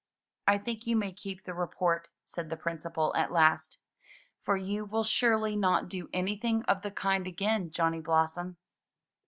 [0.47, 3.77] '*I think you may keep the report," said the Principal at last.
[4.41, 8.57] "For you will surely not do anything of the kind again, Johnny Blossom."